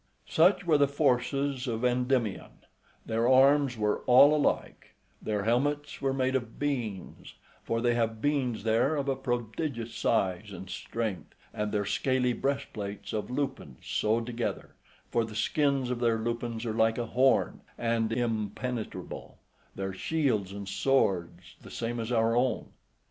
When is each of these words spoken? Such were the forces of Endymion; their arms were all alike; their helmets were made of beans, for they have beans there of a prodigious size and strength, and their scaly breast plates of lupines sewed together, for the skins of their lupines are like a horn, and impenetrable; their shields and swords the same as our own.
Such 0.27 0.65
were 0.65 0.79
the 0.79 0.87
forces 0.87 1.67
of 1.67 1.83
Endymion; 1.85 2.65
their 3.05 3.29
arms 3.29 3.77
were 3.77 3.99
all 4.07 4.35
alike; 4.35 4.95
their 5.21 5.43
helmets 5.43 6.01
were 6.01 6.11
made 6.11 6.35
of 6.35 6.57
beans, 6.57 7.35
for 7.63 7.81
they 7.81 7.93
have 7.93 8.19
beans 8.19 8.63
there 8.63 8.95
of 8.95 9.07
a 9.07 9.15
prodigious 9.15 9.93
size 9.93 10.51
and 10.51 10.67
strength, 10.71 11.35
and 11.53 11.71
their 11.71 11.85
scaly 11.85 12.33
breast 12.33 12.73
plates 12.73 13.13
of 13.13 13.29
lupines 13.29 13.85
sewed 13.85 14.25
together, 14.25 14.73
for 15.11 15.23
the 15.23 15.35
skins 15.35 15.91
of 15.91 15.99
their 15.99 16.17
lupines 16.17 16.65
are 16.65 16.73
like 16.73 16.97
a 16.97 17.05
horn, 17.05 17.61
and 17.77 18.11
impenetrable; 18.11 19.37
their 19.75 19.93
shields 19.93 20.51
and 20.51 20.67
swords 20.67 21.53
the 21.61 21.69
same 21.69 21.99
as 21.99 22.11
our 22.11 22.35
own. 22.35 22.69